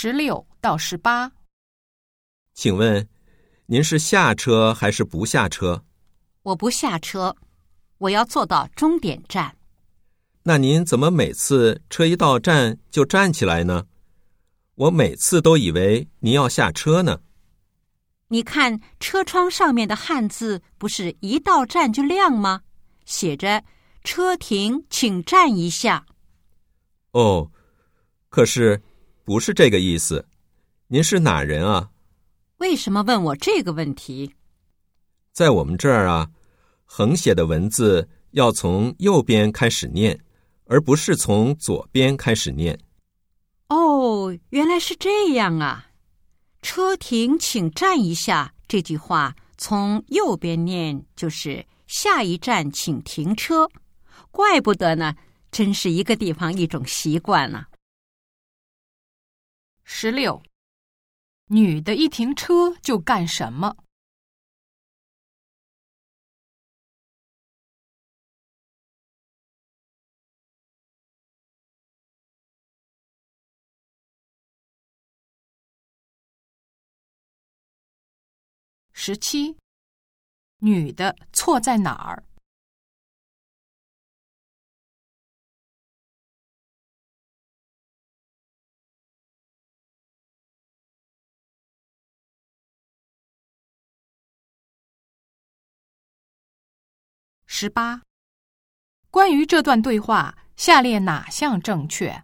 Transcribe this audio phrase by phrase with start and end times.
[0.00, 1.32] 十六到十八，
[2.54, 3.08] 请问
[3.66, 5.84] 您是下车还是不下车？
[6.42, 7.34] 我不下车，
[7.98, 9.56] 我要坐到终点站。
[10.44, 13.86] 那您怎么每次车一到站就站起来呢？
[14.76, 17.18] 我每次都以为您要下车呢。
[18.28, 22.62] 你看车窗上面的汉字不是一到站就亮吗？
[23.04, 23.64] 写着
[24.04, 26.06] “车停，请站一下”。
[27.10, 27.50] 哦，
[28.28, 28.80] 可是
[29.28, 30.26] 不是这个意思。
[30.86, 31.90] 您是哪人啊？
[32.56, 34.34] 为什么问我这个问题？
[35.34, 36.30] 在我们这儿啊，
[36.86, 40.18] 横写的文字要从右边开始念，
[40.64, 42.80] 而不是从左边开始念。
[43.68, 45.90] 哦，原来是这样啊！
[46.62, 48.54] 车停，请站一下。
[48.66, 53.68] 这句话从右边念就是“下一站请停车”。
[54.32, 55.14] 怪不得呢，
[55.50, 57.68] 真是一个地方一种习惯了。
[60.00, 60.40] 十六，
[61.46, 63.76] 女的一停车就干什么？
[78.92, 79.56] 十七，
[80.58, 82.27] 女的错在哪儿？
[97.60, 98.02] 十八，
[99.10, 102.22] 关于这段对话，下列哪项正确？